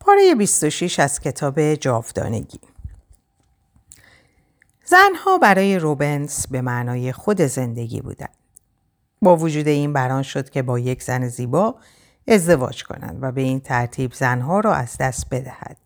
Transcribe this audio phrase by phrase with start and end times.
[0.00, 2.60] پاره 26 از کتاب جاودانگی
[4.84, 8.36] زنها برای روبنس به معنای خود زندگی بودند.
[9.22, 11.74] با وجود این بران شد که با یک زن زیبا
[12.28, 15.76] ازدواج کنند و به این ترتیب زنها را از دست بدهد.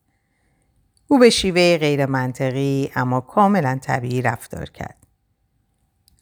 [1.08, 4.96] او به شیوه غیر منطقی اما کاملا طبیعی رفتار کرد.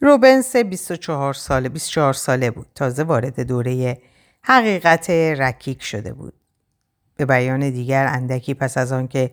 [0.00, 2.66] روبنس 24 ساله 24 ساله بود.
[2.74, 4.02] تازه وارد دوره
[4.42, 6.41] حقیقت رکیک شده بود.
[7.24, 9.30] به بیان دیگر اندکی پس از آنکه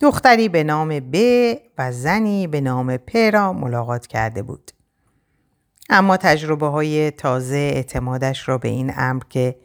[0.00, 1.16] دختری به نام ب
[1.78, 4.70] و زنی به نام پ را ملاقات کرده بود.
[5.90, 9.56] اما تجربه های تازه اعتمادش را به این امر که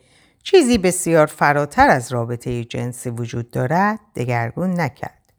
[0.44, 5.34] چیزی بسیار فراتر از رابطه جنسی وجود دارد دگرگون نکرد.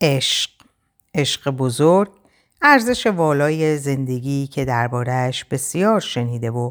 [0.00, 0.50] عشق
[1.14, 2.10] عشق بزرگ
[2.62, 6.70] ارزش والای زندگی که دربارهش بسیار شنیده و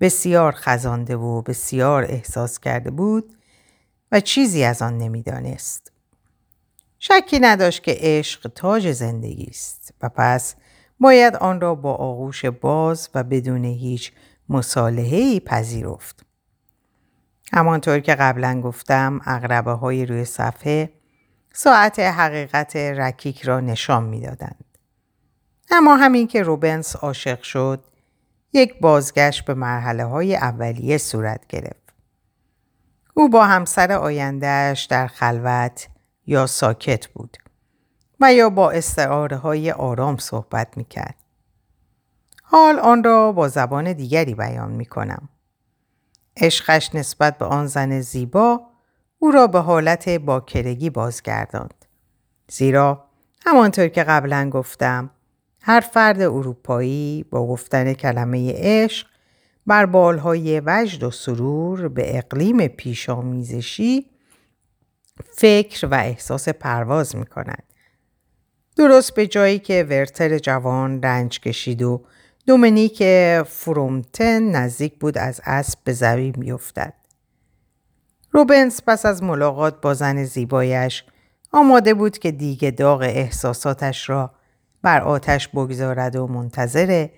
[0.00, 3.36] بسیار خزانده و بسیار احساس کرده بود
[4.12, 5.92] و چیزی از آن نمی‌دانست.
[6.98, 10.54] شکی نداشت که عشق تاج زندگی است و پس
[11.00, 14.12] باید آن را با آغوش باز و بدون هیچ
[14.48, 16.24] مصالحه‌ای پذیرفت.
[17.52, 20.92] همانطور که قبلا گفتم اقربه های روی صفحه
[21.52, 24.64] ساعت حقیقت رکیک را نشان می‌دادند.
[25.70, 27.84] اما همین که روبنس عاشق شد
[28.52, 31.87] یک بازگشت به مرحله های اولیه صورت گرفت.
[33.18, 35.88] او با همسر آیندهش در خلوت
[36.26, 37.36] یا ساکت بود
[38.20, 41.14] و یا با استعاره های آرام صحبت می کرد.
[42.42, 45.28] حال آن را با زبان دیگری بیان می کنم.
[46.36, 48.60] عشقش نسبت به آن زن زیبا
[49.18, 51.84] او را به حالت باکرگی بازگرداند.
[52.48, 53.04] زیرا
[53.46, 55.10] همانطور که قبلا گفتم
[55.62, 59.06] هر فرد اروپایی با گفتن کلمه عشق
[59.68, 64.06] بر بالهای وجد و سرور به اقلیم پیشامیزشی
[65.36, 67.62] فکر و احساس پرواز می کند.
[68.76, 72.04] درست به جایی که ورتر جوان رنج کشید و
[72.46, 73.02] دومینیک
[73.42, 76.94] فرومتن نزدیک بود از اسب به زمین میافتد.
[78.32, 81.04] روبنس پس از ملاقات با زن زیبایش
[81.52, 84.30] آماده بود که دیگه داغ احساساتش را
[84.82, 87.08] بر آتش بگذارد و منتظر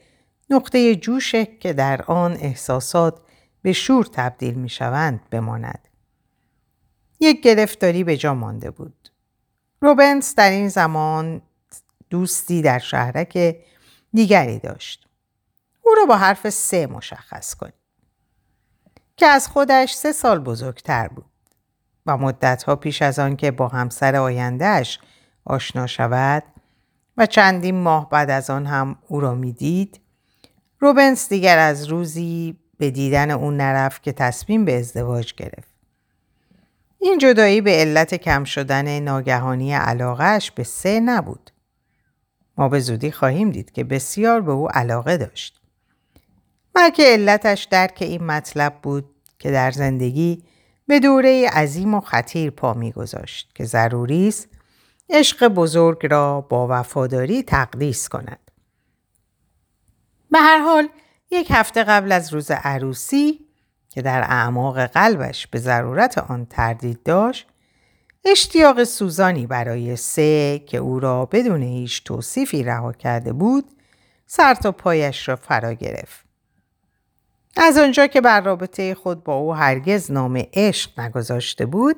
[0.50, 3.20] نقطه جوش که در آن احساسات
[3.62, 5.88] به شور تبدیل می شوند بماند.
[7.20, 9.10] یک گرفتاری به جا مانده بود.
[9.80, 11.42] روبنس در این زمان
[12.10, 13.56] دوستی در شهرک
[14.12, 15.08] دیگری داشت.
[15.82, 17.74] او را با حرف سه مشخص کنید.
[19.16, 21.24] که از خودش سه سال بزرگتر بود
[22.06, 24.98] و مدتها پیش از آن که با همسر آیندهش
[25.44, 26.42] آشنا شود
[27.16, 30.00] و چندین ماه بعد از آن هم او را می‌دید
[30.80, 35.74] روبنس دیگر از روزی به دیدن او نرفت که تصمیم به ازدواج گرفت.
[36.98, 41.50] این جدایی به علت کم شدن ناگهانی علاقهش به سه نبود.
[42.58, 45.60] ما به زودی خواهیم دید که بسیار به او علاقه داشت.
[46.74, 50.42] بلکه علتش درک این مطلب بود که در زندگی
[50.86, 54.48] به دوره عظیم و خطیر پا میگذاشت که ضروری است
[55.10, 58.49] عشق بزرگ را با وفاداری تقدیس کند.
[60.30, 60.88] به هر حال
[61.30, 63.46] یک هفته قبل از روز عروسی
[63.88, 67.46] که در اعماق قلبش به ضرورت آن تردید داشت
[68.24, 73.64] اشتیاق سوزانی برای سه که او را بدون هیچ توصیفی رها کرده بود
[74.26, 76.24] سر تا پایش را فرا گرفت.
[77.56, 81.96] از آنجا که بر رابطه خود با او هرگز نام عشق نگذاشته بود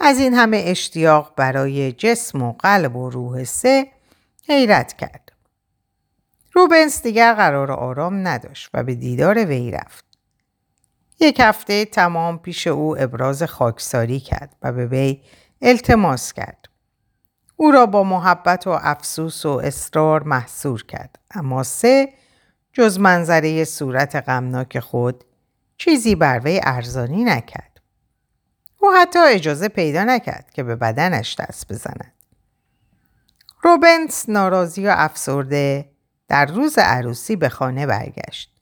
[0.00, 3.86] از این همه اشتیاق برای جسم و قلب و روح سه
[4.48, 5.27] حیرت کرد.
[6.52, 10.04] روبنس دیگر قرار آرام نداشت و به دیدار وی رفت.
[11.20, 15.20] یک هفته تمام پیش او ابراز خاکساری کرد و به وی
[15.62, 16.68] التماس کرد.
[17.56, 22.12] او را با محبت و افسوس و اصرار محصور کرد اما سه
[22.72, 25.24] جز منظره صورت غمناک خود
[25.76, 27.80] چیزی بر وی ارزانی نکرد.
[28.78, 32.12] او حتی اجازه پیدا نکرد که به بدنش دست بزند.
[33.62, 35.90] روبنس ناراضی و افسرده
[36.28, 38.52] در روز عروسی به خانه برگشت.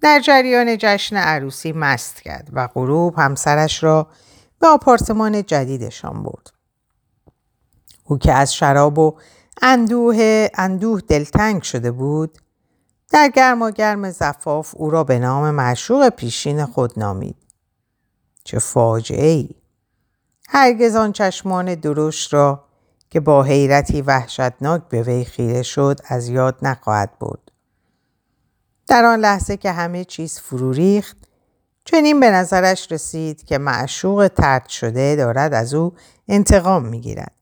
[0.00, 4.08] در جریان جشن عروسی مست کرد و غروب همسرش را
[4.60, 6.52] به آپارتمان جدیدشان برد.
[8.04, 9.18] او که از شراب و
[9.62, 12.38] اندوه, اندوه دلتنگ شده بود
[13.10, 17.36] در گرم و گرم زفاف او را به نام معشوق پیشین خود نامید.
[18.44, 19.50] چه فاجعه ای!
[20.48, 22.64] هرگز آن چشمان درشت را
[23.12, 27.52] که با حیرتی وحشتناک به وی خیره شد از یاد نخواهد برد.
[28.86, 31.16] در آن لحظه که همه چیز فرو ریخت
[31.84, 35.92] چنین به نظرش رسید که معشوق ترد شده دارد از او
[36.28, 37.32] انتقام می‌گیرد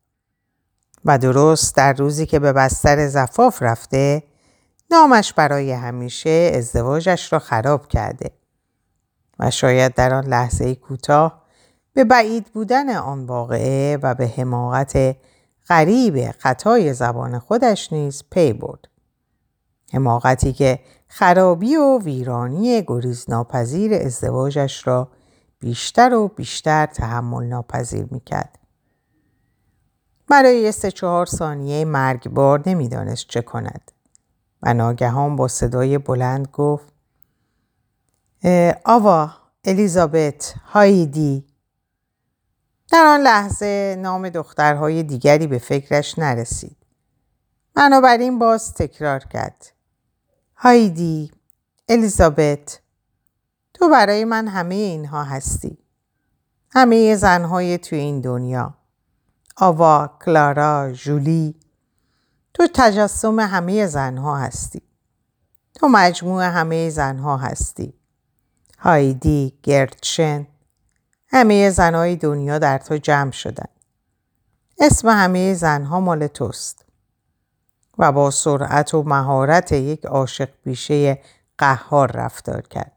[1.05, 4.23] و درست در روزی که به بستر زفاف رفته
[4.91, 8.31] نامش برای همیشه ازدواجش را خراب کرده
[9.39, 11.43] و شاید در آن لحظه کوتاه
[11.93, 15.17] به بعید بودن آن واقعه و به حماقت
[15.71, 18.89] غریب خطای زبان خودش نیز پی برد.
[19.93, 25.09] حماقتی که خرابی و ویرانی گریزناپذیر ازدواجش را
[25.61, 28.59] بیشتر و بیشتر تحمل ناپذیر می‌کرد.
[30.29, 33.93] برای سه چهار ثانیه مرگبار نمی‌دانست چه کند
[34.63, 36.93] و ناگهان با صدای بلند گفت
[38.85, 39.31] آوا
[39.65, 41.47] الیزابت هایدی
[42.91, 46.77] در آن لحظه نام دخترهای دیگری به فکرش نرسید.
[47.75, 49.73] بنابراین باز تکرار کرد.
[50.57, 51.31] هایدی
[51.89, 52.81] الیزابت
[53.75, 55.79] تو برای من همه اینها هستی.
[56.71, 58.75] همه زنهای توی این دنیا.
[59.57, 61.61] آوا کلارا جولی
[62.55, 64.83] تو تجسم همه زنها هستی.
[65.75, 67.95] تو مجموع همه زنها هستی.
[68.79, 70.47] هایدی گرتشن
[71.33, 73.69] همه زنهای دنیا در تو جمع شدن.
[74.79, 76.85] اسم همه زنها مال توست.
[77.99, 81.19] و با سرعت و مهارت یک عاشق بیشه
[81.59, 82.93] قهار رفتار کرد.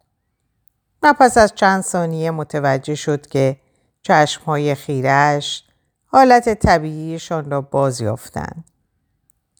[1.03, 3.57] و پس از چند ثانیه متوجه شد که
[4.01, 5.63] چشمهای خیرش
[6.06, 8.63] حالت طبیعیشان را باز یافتند.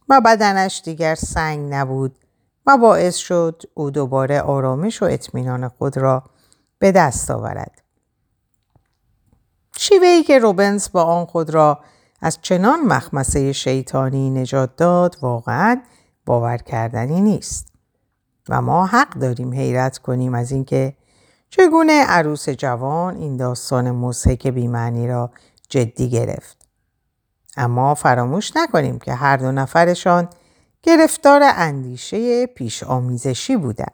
[0.10, 2.20] و بدنش دیگر سنگ نبود
[2.66, 6.24] و باعث شد او دوباره آرامش و اطمینان خود را
[6.80, 7.83] به دست آورد.
[9.78, 11.80] شیوهی که روبنز با آن خود را
[12.22, 15.82] از چنان مخمسه شیطانی نجات داد واقعا
[16.26, 17.74] باور کردنی نیست.
[18.50, 20.96] و ما حق داریم حیرت کنیم از اینکه
[21.50, 25.32] چگونه عروس جوان این داستان مضحک بیمعنی را
[25.70, 26.58] جدی گرفت.
[27.58, 30.30] اما فراموش نکنیم که هر دو نفرشان
[30.84, 33.94] گرفتار اندیشه پیش آمیزشی بودند.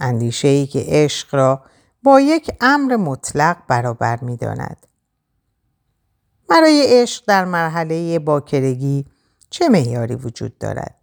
[0.00, 1.62] اندیشه ای که عشق را
[2.02, 4.86] با یک امر مطلق برابر می داند.
[6.48, 9.06] برای عشق در مرحله باکرگی
[9.50, 10.94] چه معیاری وجود دارد؟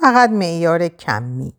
[0.00, 1.54] فقط معیار کمی.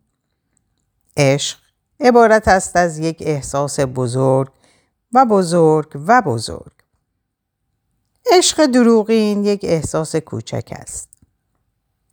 [1.17, 1.57] عشق
[1.99, 4.51] عبارت است از یک احساس بزرگ
[5.13, 6.71] و بزرگ و بزرگ.
[8.31, 11.09] عشق دروغین یک احساس کوچک است.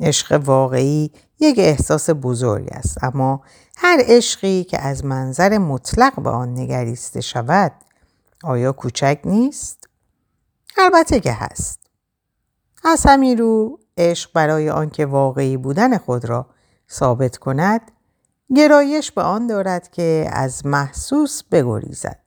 [0.01, 1.11] عشق واقعی
[1.41, 3.43] یک احساس بزرگ است اما
[3.83, 7.73] هر عشقی که از منظر مطلق به آن نگریسته شود
[8.45, 9.89] آیا کوچک نیست؟
[10.77, 11.81] البته که هست.
[12.85, 16.47] از همین رو عشق برای آنکه واقعی بودن خود را
[16.91, 17.91] ثابت کند
[18.57, 22.19] گرایش به آن دارد که از محسوس بگریزد.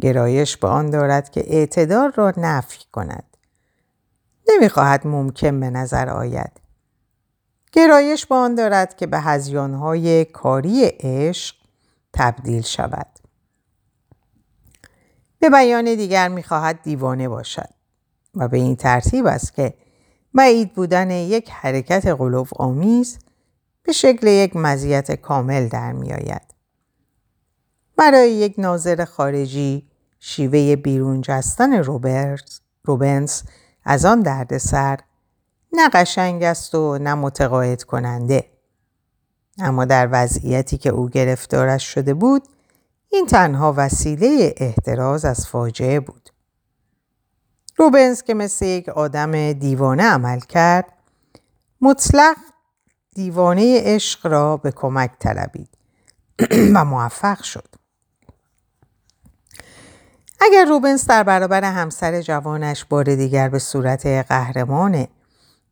[0.00, 3.36] گرایش به آن دارد که اعتدال را نفی کند.
[4.48, 6.67] نمی‌خواهد ممکن به نظر آید.
[7.72, 11.56] گرایش با آن دارد که به هزیانهای کاری عشق
[12.12, 13.06] تبدیل شود.
[15.38, 17.68] به بیان دیگر می‌خواهد دیوانه باشد
[18.34, 19.74] و به این ترتیب است که
[20.34, 23.18] بعید بودن یک حرکت قلوف آمیز
[23.82, 26.54] به شکل یک مزیت کامل در میآید.
[27.96, 29.88] برای یک ناظر خارجی
[30.20, 33.42] شیوه بیرون جستن روبرت، روبنس
[33.84, 34.98] از آن دردسر
[35.72, 38.50] نه قشنگ است و نه متقاعد کننده.
[39.58, 42.42] اما در وضعیتی که او گرفتارش شده بود
[43.08, 46.30] این تنها وسیله احتراز از فاجعه بود.
[47.76, 50.92] روبنز که مثل یک آدم دیوانه عمل کرد
[51.80, 52.36] مطلق
[53.14, 55.68] دیوانه عشق را به کمک طلبید
[56.74, 57.68] و موفق شد.
[60.40, 65.06] اگر روبنز در برابر همسر جوانش بار دیگر به صورت قهرمان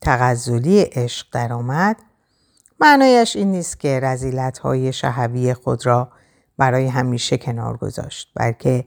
[0.01, 1.97] تغزلی عشق درآمد.
[2.81, 6.13] معنایش این نیست که رزیلت های شهوی خود را
[6.59, 8.87] برای همیشه کنار گذاشت بلکه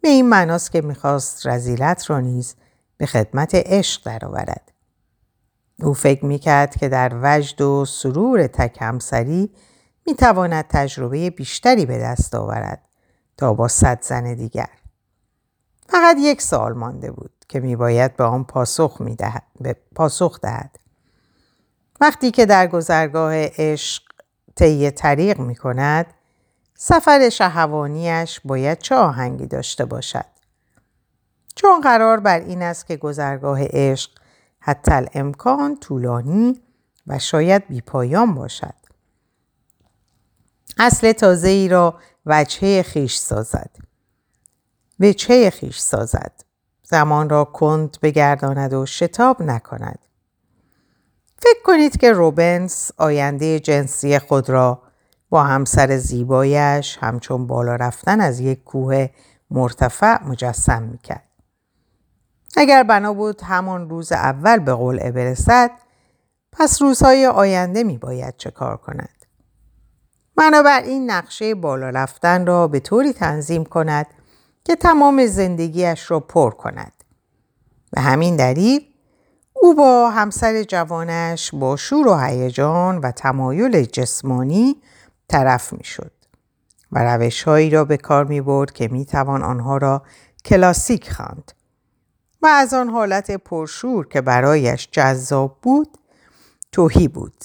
[0.00, 2.54] به این معناست که می‌خواست رزیلت را نیز
[2.96, 4.72] به خدمت عشق درآورد.
[5.82, 9.50] او فکر می‌کرد که در وجد و سرور تک همسری
[10.06, 12.88] می‌تواند تجربه بیشتری به دست آورد
[13.36, 14.70] تا با صد زن دیگر.
[15.88, 17.37] فقط یک سال مانده بود.
[17.48, 20.78] که میباید به آن پاسخ, می‌دهد، به پاسخ دهد.
[22.00, 24.02] وقتی که در گذرگاه عشق
[24.56, 26.06] طی طریق می کند
[26.74, 30.24] سفر شهوانیش باید چه آهنگی داشته باشد؟
[31.54, 34.10] چون قرار بر این است که گذرگاه عشق
[34.60, 36.62] حتی امکان طولانی
[37.06, 38.74] و شاید بیپایان باشد.
[40.78, 43.70] اصل تازه ای را وجهه خیش سازد
[45.00, 46.47] وجهه خیش سازد
[46.90, 49.98] زمان را کند بگرداند و شتاب نکند
[51.38, 54.82] فکر کنید که روبنس آینده جنسی خود را
[55.30, 59.08] با همسر زیبایش همچون بالا رفتن از یک کوه
[59.50, 61.28] مرتفع مجسم می‌کرد.
[62.56, 65.70] اگر بنا بود همان روز اول به قول برسد
[66.52, 69.24] پس روزهای آینده می باید چه کار کند.
[70.84, 74.06] این نقشه بالا رفتن را به طوری تنظیم کند
[74.68, 76.92] که تمام زندگیش را پر کند.
[77.90, 78.86] به همین دلیل
[79.52, 84.76] او با همسر جوانش با شور و هیجان و تمایل جسمانی
[85.28, 86.12] طرف می شد
[86.92, 90.02] و روش هایی را به کار می برد که می توان آنها را
[90.44, 91.52] کلاسیک خواند
[92.42, 95.98] و از آن حالت پرشور که برایش جذاب بود
[96.72, 97.44] توهی بود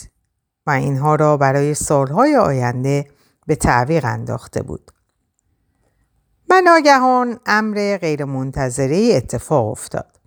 [0.67, 3.07] و اینها را برای سالهای آینده
[3.47, 4.92] به تعویق انداخته بود.
[6.61, 10.19] ناگهان امر غیرمنتظره اتفاق افتاد.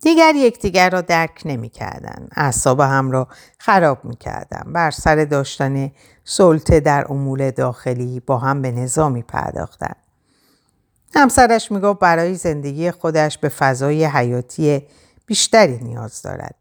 [0.00, 2.28] دیگر یکدیگر را درک نمی کردن.
[2.36, 4.72] اعصاب هم را خراب می کردن.
[4.72, 5.90] بر سر داشتن
[6.24, 9.94] سلطه در امور داخلی با هم به نظامی پرداختن.
[11.14, 14.86] همسرش می گفت برای زندگی خودش به فضای حیاتی
[15.26, 16.54] بیشتری نیاز دارد.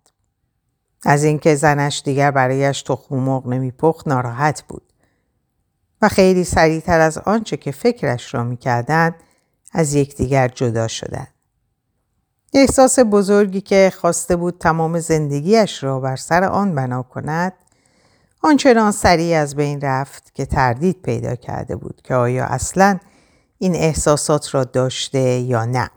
[1.06, 4.87] از اینکه زنش دیگر برایش تخم مرغ نمیپخت ناراحت بود
[6.01, 9.16] و خیلی سریعتر از آنچه که فکرش را می‌کردند
[9.74, 11.34] از یکدیگر جدا شدند.
[12.54, 17.54] احساس بزرگی که خواسته بود تمام زندگیش را بر سر آن بنا کند
[18.44, 23.00] آنچنان سریع از بین رفت که تردید پیدا کرده بود که آیا اصلا
[23.58, 25.89] این احساسات را داشته یا نه.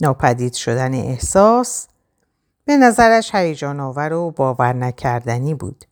[0.00, 1.86] ناپدید شدن احساس
[2.64, 5.84] به نظرش هیجان آور و باور نکردنی بود.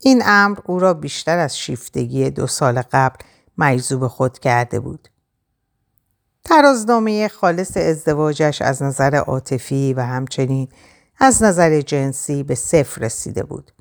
[0.00, 3.16] این امر او را بیشتر از شیفتگی دو سال قبل
[3.58, 5.08] مجذوب خود کرده بود.
[6.44, 10.68] ترازنامه خالص ازدواجش از نظر عاطفی و همچنین
[11.18, 13.72] از نظر جنسی به صفر رسیده بود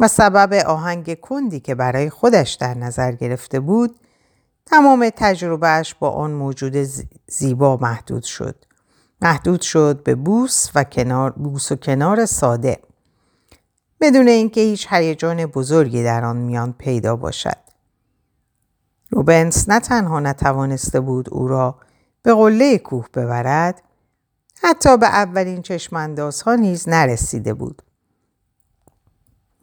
[0.00, 4.00] و سبب آهنگ کندی که برای خودش در نظر گرفته بود
[4.66, 6.76] تمام تجربهش با آن موجود
[7.26, 8.64] زیبا محدود شد.
[9.22, 12.78] محدود شد به بوس و کنار بوس و کنار ساده
[14.00, 17.66] بدون اینکه هیچ هیجان بزرگی در آن میان پیدا باشد.
[19.10, 21.78] روبنس نه تنها نتوانسته بود او را
[22.22, 23.82] به قله کوه ببرد
[24.62, 27.82] حتی به اولین چشماندازها نیز نرسیده بود.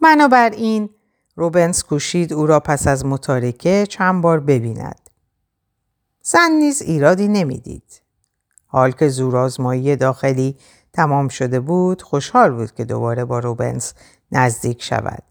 [0.00, 0.90] بنابراین
[1.36, 5.10] روبنس کوشید او را پس از متارکه چند بار ببیند.
[6.22, 8.02] زن نیز ایرادی نمی‌دید.
[8.66, 10.56] حال که زورآزمایی داخلی
[10.92, 13.94] تمام شده بود خوشحال بود که دوباره با روبنس
[14.34, 15.22] نزدیک شود.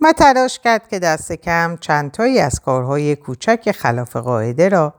[0.00, 4.94] و تلاش کرد که دست کم چندتایی از کارهای کوچک خلاف قاعده را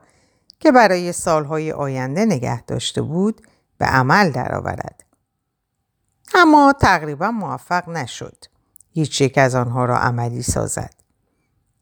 [0.60, 3.46] که برای سالهای آینده نگه داشته بود
[3.78, 5.04] به عمل درآورد.
[6.34, 8.44] اما تقریبا موفق نشد.
[8.90, 10.94] هیچ یک از آنها را عملی سازد.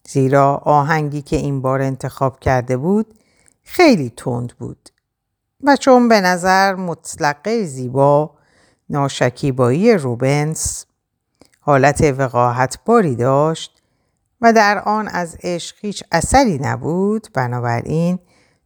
[0.09, 3.15] زیرا آهنگی که این بار انتخاب کرده بود
[3.63, 4.89] خیلی تند بود
[5.63, 8.31] و چون به نظر مطلقه زیبا
[8.91, 10.86] ناشکیبایی روبنس
[11.67, 13.83] حالت وقاحت باری داشت
[14.41, 18.19] و در آن از عشق هیچ اثری نبود بنابراین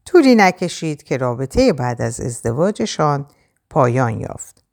[0.05, 3.27] طوری نکشید که رابطه بعد از ازدواجشان
[3.71, 4.65] پایان یافت.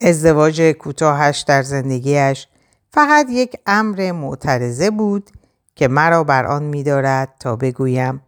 [0.00, 2.46] ازدواج کوتاهش در زندگیش
[2.90, 5.30] فقط یک امر معترضه بود
[5.74, 8.22] که مرا بر آن می‌دارد تا بگویم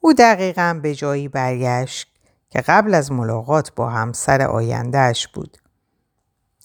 [0.00, 2.08] او دقیقا به جایی برگشت
[2.50, 5.58] که قبل از ملاقات با همسر آیندهش بود.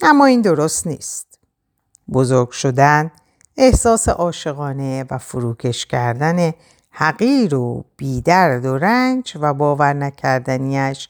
[0.02, 1.29] اما این درست نیست.
[2.14, 3.12] بزرگ شدن
[3.58, 6.52] احساس عاشقانه و فروکش کردن
[6.92, 11.10] حقیر و بیدرد و رنج و باور نکردنیش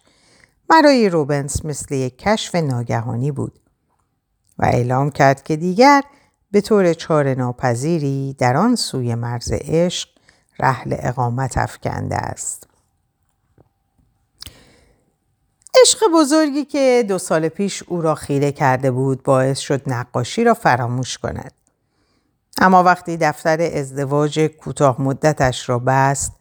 [0.70, 3.60] برای روبنس مثل یک کشف ناگهانی بود
[4.60, 6.04] و اعلام کرد که دیگر
[6.52, 10.10] به طور چار ناپذیری در آن سوی مرز عشق
[10.60, 12.69] رحل اقامت افکنده است.
[15.82, 20.54] عشق بزرگی که دو سال پیش او را خیره کرده بود باعث شد نقاشی را
[20.54, 21.54] فراموش کند.
[22.62, 26.32] اما وقتی دفتر ازدواج کوتاه مدتش را بست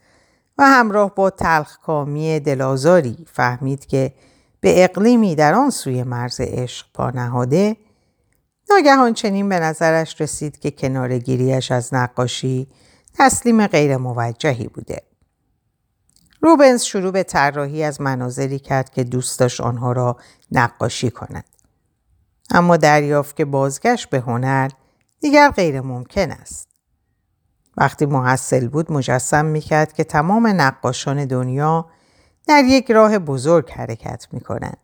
[0.58, 4.12] و همراه با تلخکامی دلازاری فهمید که
[4.60, 7.76] به اقلیمی در آن سوی مرز عشق پا نهاده
[8.70, 12.66] ناگهان چنین به نظرش رسید که کنارگیریش از نقاشی
[13.14, 15.07] تسلیم غیر موجهی بوده.
[16.40, 20.16] روبنز شروع به طراحی از مناظری کرد که دوست داشت آنها را
[20.52, 21.44] نقاشی کند.
[22.50, 24.70] اما دریافت که بازگشت به هنر
[25.20, 26.68] دیگر غیر ممکن است.
[27.76, 31.86] وقتی محصل بود مجسم می‌کرد که تمام نقاشان دنیا
[32.46, 34.78] در یک راه بزرگ حرکت می کنند.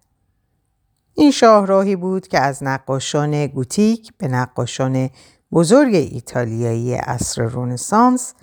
[1.14, 5.10] این شاهراهی بود که از نقاشان گوتیک به نقاشان
[5.52, 8.34] بزرگ ایتالیایی عصر رونسانس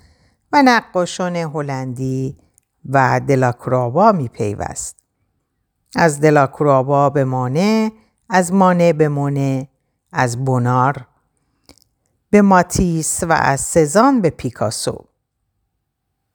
[0.51, 2.37] و نقاشان هلندی
[2.89, 4.95] و دلاکرابا می پیوست.
[5.95, 7.91] از دلاکرابا به مانه،
[8.29, 9.67] از مانه به مونه،
[10.11, 11.07] از بونار
[12.29, 15.05] به ماتیس و از سزان به پیکاسو.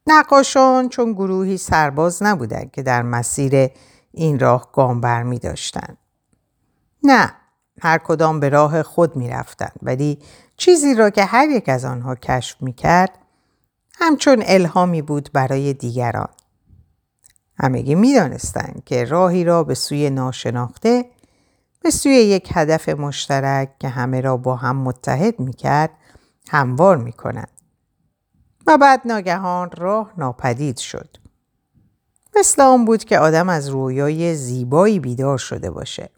[0.06, 3.70] نقاشان چون گروهی سرباز نبودند که در مسیر
[4.12, 5.96] این راه گام بر می داشتن.
[7.02, 7.32] نه
[7.82, 9.70] هر کدام به راه خود می رفتن.
[9.82, 10.18] ولی
[10.56, 13.18] چیزی را که هر یک از آنها کشف می کرد
[13.98, 16.28] همچون الهامی بود برای دیگران.
[17.58, 21.04] همگی می دانستند که راهی را به سوی ناشناخته
[21.80, 25.90] به سوی یک هدف مشترک که همه را با هم متحد می کرد
[26.50, 27.50] هموار می کنند.
[28.66, 31.16] و بعد ناگهان راه ناپدید شد.
[32.36, 36.10] مثل آن بود که آدم از رویای زیبایی بیدار شده باشه.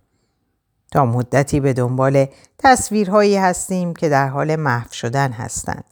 [0.90, 2.26] تا مدتی به دنبال
[2.58, 5.84] تصویرهایی هستیم که در حال محو شدن هستند.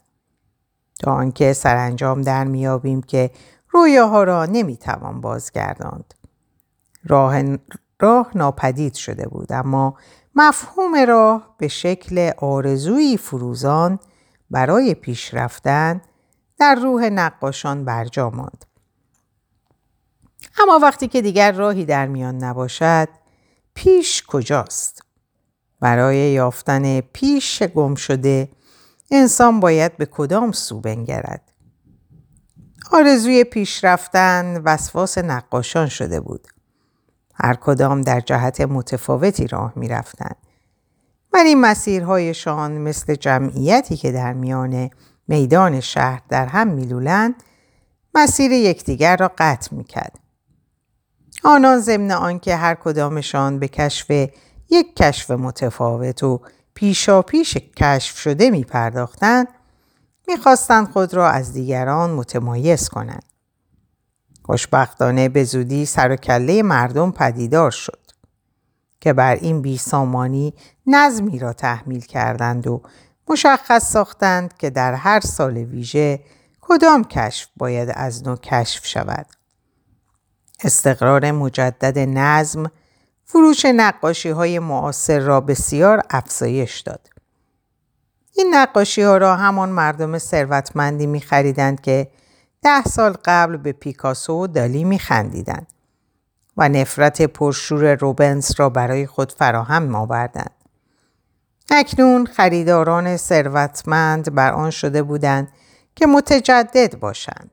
[0.97, 3.31] تا آنکه سرانجام در میابیم که
[3.69, 6.13] رویاها را نمی‌توان بازگرداند.
[7.05, 7.43] راه,
[7.99, 9.95] راه ناپدید شده بود اما
[10.35, 13.99] مفهوم راه به شکل آرزویی فروزان
[14.51, 16.01] برای پیش رفتن
[16.59, 18.65] در روح نقاشان برجا ماند.
[20.59, 23.07] اما وقتی که دیگر راهی در میان نباشد
[23.73, 25.01] پیش کجاست؟
[25.79, 28.49] برای یافتن پیش گم شده
[29.11, 31.51] انسان باید به کدام سو بنگرد؟
[32.91, 36.47] آرزوی پیش رفتن وسواس نقاشان شده بود.
[37.33, 40.31] هر کدام در جهت متفاوتی راه می رفتن.
[41.33, 44.89] ولی مسیرهایشان مثل جمعیتی که در میان
[45.27, 47.43] میدان شهر در هم میلولند
[48.15, 50.19] مسیر یکدیگر را قطع می‌کرد.
[51.43, 54.11] آنان ضمن آنکه هر کدامشان به کشف
[54.69, 56.41] یک کشف متفاوت و
[56.77, 59.47] پیشا پیش کشف شده می پرداختند
[60.27, 63.23] می‌خواستند خود را از دیگران متمایز کنند.
[64.43, 67.99] خوشبختانه به زودی سر و کله مردم پدیدار شد
[69.01, 70.53] که بر این بیسامانی
[70.87, 72.81] نظمی را تحمیل کردند و
[73.27, 76.19] مشخص ساختند که در هر سال ویژه
[76.61, 79.25] کدام کشف باید از نو کشف شود.
[80.63, 82.71] استقرار مجدد نظم
[83.29, 87.09] فروش نقاشی های معاصر را بسیار افزایش داد.
[88.33, 92.11] این نقاشی ها را همان مردم ثروتمندی می خریدند که
[92.61, 95.67] ده سال قبل به پیکاسو و دالی می خندیدند
[96.57, 100.55] و نفرت پرشور روبنس را برای خود فراهم آوردند.
[101.71, 105.51] اکنون خریداران ثروتمند بر آن شده بودند
[105.95, 107.51] که متجدد باشند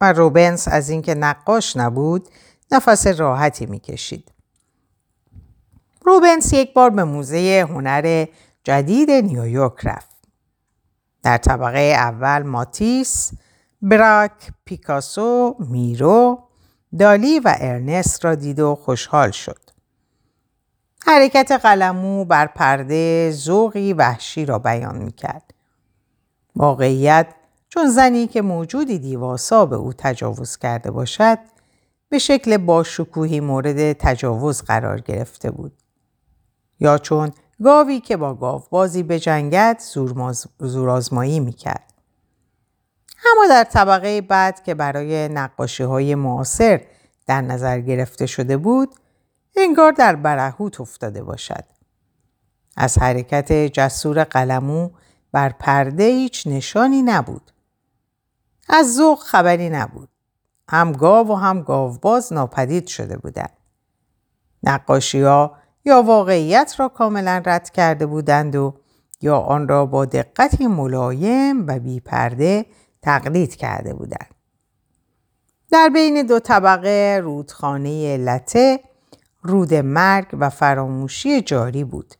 [0.00, 2.28] و روبنس از اینکه نقاش نبود
[2.72, 4.33] نفس راحتی می‌کشید.
[6.04, 8.26] روبنس یک بار به موزه هنر
[8.64, 10.16] جدید نیویورک رفت.
[11.22, 13.32] در طبقه اول ماتیس،
[13.82, 16.38] براک، پیکاسو، میرو،
[16.98, 19.60] دالی و ارنست را دید و خوشحال شد.
[21.06, 25.54] حرکت قلمو بر پرده ذوقی وحشی را بیان می کرد.
[26.56, 27.26] واقعیت
[27.68, 31.38] چون زنی که موجودی دیواسا به او تجاوز کرده باشد
[32.08, 35.72] به شکل باشکوهی مورد تجاوز قرار گرفته بود.
[36.80, 37.32] یا چون
[37.62, 39.96] گاوی که با گاو بازی به جنگت
[40.58, 41.92] زورآزمایی می کرد.
[43.32, 46.80] اما در طبقه بعد که برای نقاشی های معاصر
[47.26, 48.94] در نظر گرفته شده بود
[49.56, 51.64] انگار در برهوت افتاده باشد.
[52.76, 54.90] از حرکت جسور قلمو
[55.32, 57.52] بر پرده هیچ نشانی نبود.
[58.68, 60.08] از ذوق خبری نبود.
[60.68, 63.56] هم گاو و هم گاوباز ناپدید شده بودند.
[64.62, 68.74] نقاشی ها یا واقعیت را کاملا رد کرده بودند و
[69.20, 72.66] یا آن را با دقتی ملایم و بیپرده
[73.02, 74.34] تقلید کرده بودند.
[75.70, 78.80] در بین دو طبقه رودخانه لته
[79.42, 82.14] رود مرگ و فراموشی جاری بود.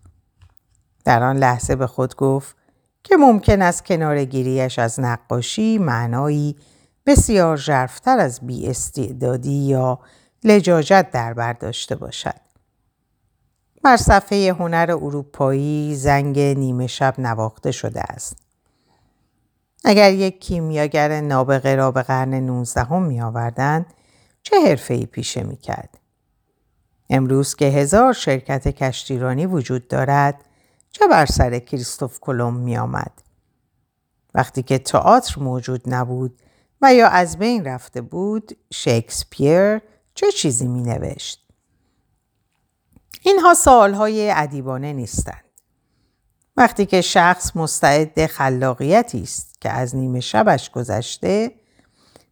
[1.05, 2.57] در آن لحظه به خود گفت
[3.03, 6.57] که ممکن است کنارگیریش از نقاشی معنایی
[7.07, 9.99] بسیار ژرفتر از بی استعدادی یا
[10.45, 12.44] لجاجت در برداشته باشد.
[13.85, 18.37] بر صفحه هنر اروپایی زنگ نیمه شب نواخته شده است.
[19.85, 23.87] اگر یک کیمیاگر نابغه را به قرن 19 می آوردن،
[24.43, 25.99] چه حرفه ای پیشه می کرد؟
[27.11, 30.45] امروز که هزار شرکت کشتیرانی وجود دارد
[30.91, 33.13] چه بر سر کریستوف کلم می آمد؟
[34.35, 36.39] وقتی که تئاتر موجود نبود
[36.83, 39.81] و یا از بین رفته بود شکسپیر
[40.15, 41.44] چه چیزی می نوشت؟
[43.27, 45.45] اینها سوالهای ادیبانه نیستند.
[46.57, 51.53] وقتی که شخص مستعد خلاقیتی است که از نیمه شبش گذشته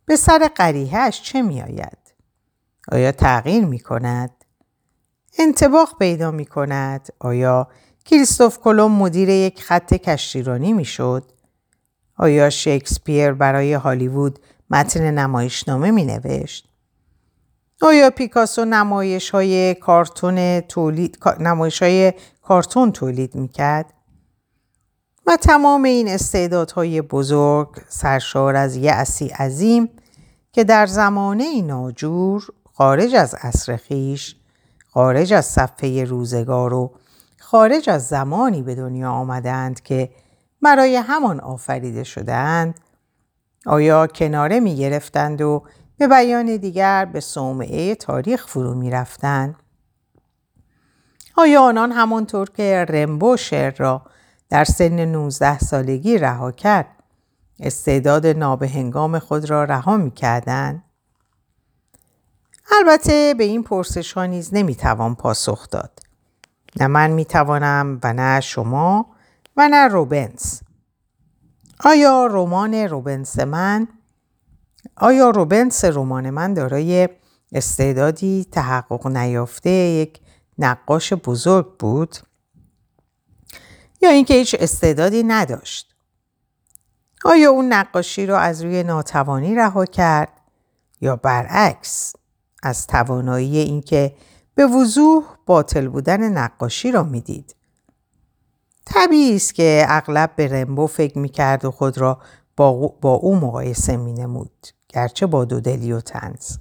[0.05, 1.99] به سر قریهش چه می آید؟
[2.93, 4.31] آیا تغییر می کند؟
[5.39, 7.69] انتباق پیدا می کند؟ آیا
[8.05, 11.33] کریستوف کلم مدیر یک خط کشتیرانی می شد؟
[12.17, 14.39] آیا شکسپیر برای هالیوود
[14.71, 16.72] متن نمایشنامه می نوشت؟
[17.85, 23.92] آیا پیکاسو نمایش های کارتون تولید نمایش های کارتون تولید می‌کرد؟
[25.27, 29.88] و تمام این استعدادهای بزرگ سرشار از یأسی عظیم
[30.53, 34.37] که در زمانه ناجور خارج از عصر خیش
[34.88, 36.95] خارج از صفحه روزگار و
[37.38, 40.11] خارج از زمانی به دنیا آمدند که
[40.62, 42.81] برای همان آفریده شدند
[43.66, 45.62] آیا کناره می گرفتند و
[46.03, 49.55] به بیان دیگر به صومعه تاریخ فرو می رفتن.
[51.37, 54.03] آیا آنان همانطور که رمبو شعر را
[54.51, 56.87] در سن 19 سالگی رها کرد
[57.61, 60.83] استعداد نابهنگام خود را رها می کردن؟
[62.81, 65.99] البته به این پرسش ها نیز نمی توان پاسخ داد.
[66.81, 69.07] نه من می توانم و نه شما
[69.57, 70.61] و نه روبنز.
[71.85, 73.88] آیا رمان روبنس من
[75.03, 77.09] آیا روبنس رمان من دارای
[77.53, 80.21] استعدادی تحقق نیافته یک
[80.59, 82.17] نقاش بزرگ بود؟
[84.03, 85.95] یا اینکه هیچ استعدادی نداشت؟
[87.25, 90.29] آیا اون نقاشی را از روی ناتوانی رها کرد
[91.01, 92.12] یا برعکس
[92.62, 94.15] از توانایی اینکه
[94.55, 97.57] به وضوح باطل بودن نقاشی را می‌دید؟
[98.85, 102.21] طبیعی است که اغلب به رمبو فکر می‌کرد و خود را
[102.57, 104.67] با, با او مقایسه می نمود.
[104.93, 106.57] گرچه با دودلی و تنز.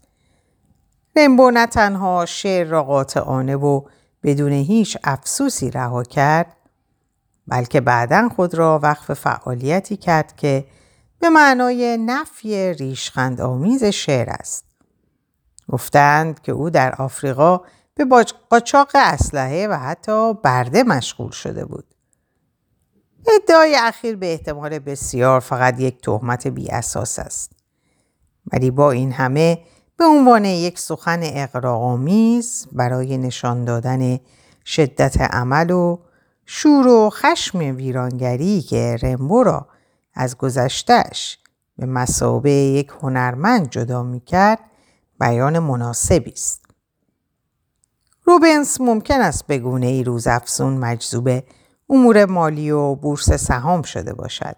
[1.15, 3.81] رمبو نه تنها شعر را قاطعانه و
[4.23, 6.55] بدون هیچ افسوسی رها کرد
[7.47, 10.65] بلکه بعدا خود را وقف فعالیتی کرد که
[11.19, 14.65] به معنای نفی ریشخند آمیز شعر است.
[15.69, 17.61] گفتند که او در آفریقا
[17.95, 18.05] به
[18.49, 21.85] قاچاق اسلحه و حتی برده مشغول شده بود.
[23.27, 27.60] ادعای اخیر به احتمال بسیار فقط یک تهمت بی اساس است.
[28.53, 29.59] ولی با این همه
[29.97, 34.19] به عنوان یک سخن اقراغامیز برای نشان دادن
[34.65, 35.99] شدت عمل و
[36.45, 39.67] شور و خشم ویرانگری که رمبو را
[40.13, 41.39] از گذشتش
[41.77, 44.59] به مسابه یک هنرمند جدا می کرد
[45.19, 46.61] بیان مناسبی است.
[48.23, 51.29] روبنس ممکن است به گونه ای روز افزون مجذوب
[51.89, 54.55] امور مالی و بورس سهام شده باشد.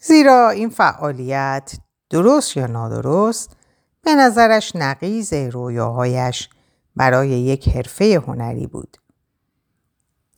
[0.00, 1.72] زیرا این فعالیت
[2.10, 3.56] درست یا نادرست
[4.02, 6.48] به نظرش نقیز رویاهایش
[6.96, 8.96] برای یک حرفه هنری بود.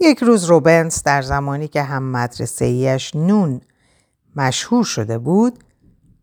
[0.01, 3.61] یک روز روبنس در زمانی که هم مدرسه ایش نون
[4.37, 5.65] مشهور شده بود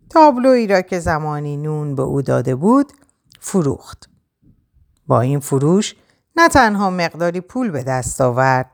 [0.09, 2.93] تابلویی را که زمانی نون به او داده بود
[3.39, 4.09] فروخت.
[5.07, 5.95] با این فروش
[6.35, 8.71] نه تنها مقداری پول به دست آورد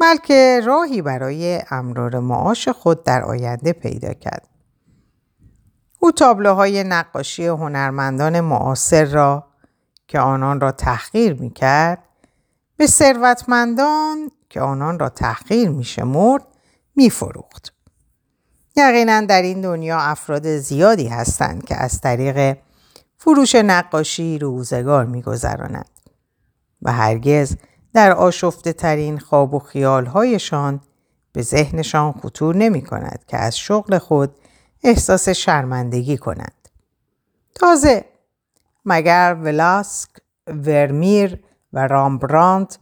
[0.00, 4.53] بلکه راهی برای امرار معاش خود در آینده پیدا کرد.
[6.04, 9.44] او تابلوهای نقاشی هنرمندان معاصر را
[10.08, 11.98] که آنان را تحقیر می کرد
[12.76, 16.42] به ثروتمندان که آنان را تحقیر می شمرد
[16.96, 17.72] می فروخت.
[18.76, 22.56] یقینا در این دنیا افراد زیادی هستند که از طریق
[23.18, 26.00] فروش نقاشی روزگار می گذرانند
[26.82, 27.56] و هرگز
[27.92, 30.80] در آشفته ترین خواب و خیالهایشان
[31.32, 34.34] به ذهنشان خطور نمی کند که از شغل خود
[34.84, 36.68] احساس شرمندگی کنند.
[37.54, 38.04] تازه
[38.84, 40.10] مگر ولاسک،
[40.46, 42.78] ورمیر و رامبرانت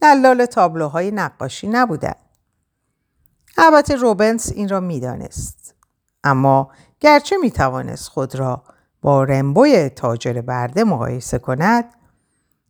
[0.00, 2.16] دلال تابلوهای نقاشی نبودند.
[3.58, 5.74] البته روبنس این را می‌دانست
[6.24, 8.62] اما گرچه می توانست خود را
[9.02, 11.84] با رمبوی تاجر برده مقایسه کند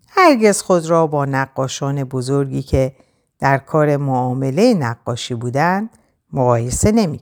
[0.09, 2.97] هرگز خود را با نقاشان بزرگی که
[3.39, 5.91] در کار معامله نقاشی بودند
[6.33, 7.19] مقایسه نمی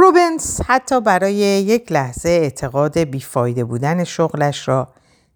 [0.00, 0.06] کرد.
[0.06, 4.88] روبنس حتی برای یک لحظه اعتقاد بیفایده بودن شغلش را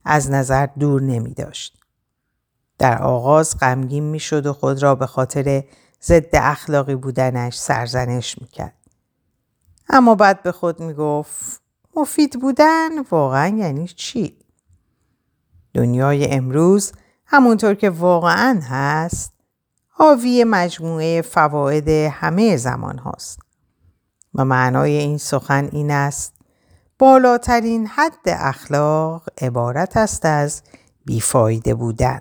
[0.05, 1.79] از نظر دور نمی داشت.
[2.79, 5.65] در آغاز غمگین می شد و خود را به خاطر
[6.03, 8.75] ضد اخلاقی بودنش سرزنش می کرد.
[9.89, 11.63] اما بعد به خود می گفت
[11.97, 14.39] مفید بودن واقعا یعنی چی؟
[15.75, 16.93] دنیای امروز
[17.27, 19.33] همونطور که واقعا هست
[19.89, 23.44] حاوی مجموعه فواید همه زمان هاست
[24.35, 26.33] و معنای این سخن این است
[26.99, 30.63] بالاترین حد اخلاق عبارت است از
[31.05, 32.21] بیفایده بودن.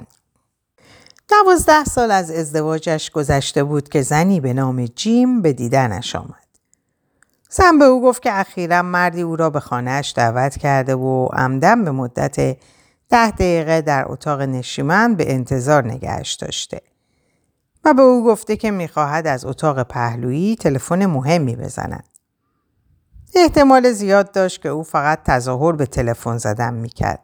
[1.29, 6.43] دوازده سال از ازدواجش گذشته بود که زنی به نام جیم به دیدنش آمد.
[7.49, 11.83] زن به او گفت که اخیرا مردی او را به خانهاش دعوت کرده و عمدن
[11.83, 12.57] به مدت
[13.09, 16.81] ده دقیقه در اتاق نشیمن به انتظار نگهش داشته
[17.85, 22.07] و به او گفته که می‌خواهد از اتاق پهلویی تلفن مهمی بزند.
[23.35, 27.19] احتمال زیاد داشت که او فقط تظاهر به تلفن زدن می‌کرد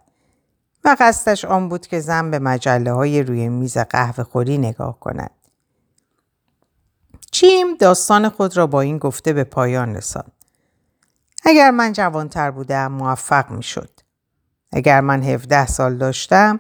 [0.84, 5.32] و قصدش آن بود که زن به مجله های روی میز قهوه خوری نگاه کند.
[7.32, 10.32] چیم داستان خود را با این گفته به پایان رساند.
[11.44, 13.90] اگر من جوانتر بودم موفق می شد.
[14.72, 16.60] اگر من 17 سال داشتم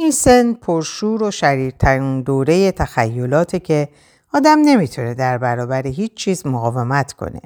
[0.00, 3.88] این سن پرشور و شریرترین دوره تخیلاته که
[4.32, 7.40] آدم نمی‌تونه در برابر هیچ چیز مقاومت کنه.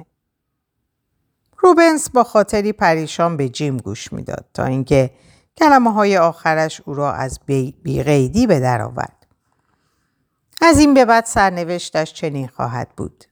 [1.57, 5.11] روبنس با خاطری پریشان به جیم گوش می‌داد تا اینکه
[5.57, 7.39] کلمه های آخرش او را از
[7.83, 9.25] بیقیدی به در آورد.
[10.61, 13.25] از این به بعد سرنوشتش چنین خواهد بود.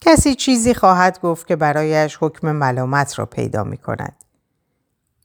[0.00, 4.16] کسی چیزی خواهد گفت که برایش حکم ملامت را پیدا می کند.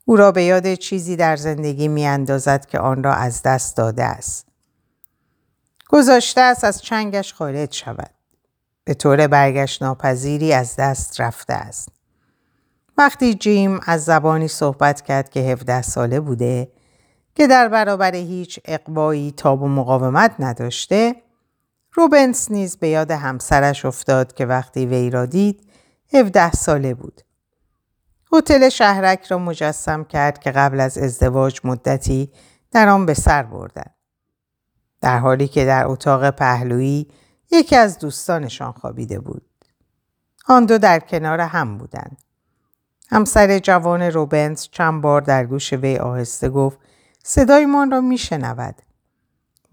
[0.06, 4.04] او را به یاد چیزی در زندگی می اندازد که آن را از دست داده
[4.04, 4.48] است.
[5.90, 8.10] گذاشته است از چنگش خارج شود.
[8.84, 11.90] به طور برگشت ناپذیری از دست رفته است.
[12.98, 16.72] وقتی جیم از زبانی صحبت کرد که 17 ساله بوده
[17.36, 21.16] که در برابر هیچ اقوایی تاب و مقاومت نداشته
[21.94, 25.70] روبنس نیز به یاد همسرش افتاد که وقتی وی را دید
[26.14, 27.22] 17 ساله بود.
[28.34, 32.32] هتل شهرک را مجسم کرد که قبل از ازدواج مدتی
[32.72, 33.92] در آن به سر بردن.
[35.02, 37.08] در حالی که در اتاق پهلویی
[37.52, 39.46] یکی از دوستانشان خوابیده بود.
[40.48, 42.18] آن دو در کنار هم بودند.
[43.10, 46.80] همسر جوان روبنز چند بار در گوش وی آهسته گفت
[47.24, 48.76] صدایمان را میشنود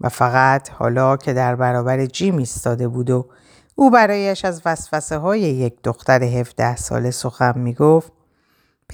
[0.01, 3.29] و فقط حالا که در برابر جیم ایستاده بود و
[3.75, 8.11] او برایش از وسوسه های یک دختر 17 ساله سخن می گفت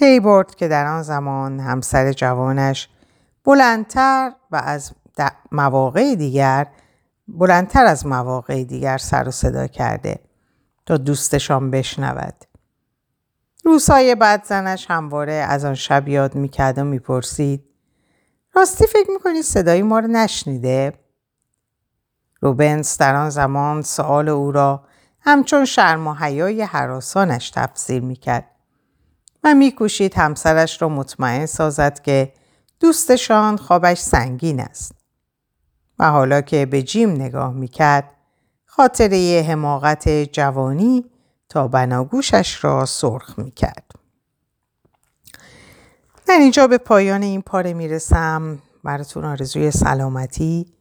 [0.00, 2.88] پی برد که در آن زمان همسر جوانش
[3.44, 4.92] بلندتر و از
[5.52, 6.66] مواقع دیگر
[7.28, 10.20] بلندتر از مواقع دیگر سر و صدا کرده
[10.86, 12.34] تا دوستشان بشنود.
[13.64, 17.64] روزهای بعد زنش همواره از آن شب یاد می‌کرد و می‌پرسید
[18.54, 20.92] راستی فکر می‌کنی صدای ما رو نشنیده؟
[22.40, 24.84] روبنس در آن زمان سوال او را
[25.20, 28.50] همچون شرم و حیای حراسانش تفسیر می‌کرد
[29.44, 32.32] و میکوشید همسرش را مطمئن سازد که
[32.80, 34.92] دوستشان خوابش سنگین است.
[35.98, 38.10] و حالا که به جیم نگاه می‌کرد
[38.64, 41.04] خاطره حماقت جوانی
[41.48, 43.90] تا بناگوشش را سرخ می کرد.
[46.26, 50.72] در اینجا به پایان این پاره می رسم براتون آرزوی سلامتی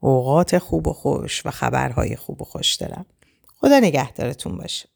[0.00, 3.06] اوقات خوب و خوش و خبرهای خوب و خوش دارم
[3.56, 4.88] خدا نگهدارتون باشه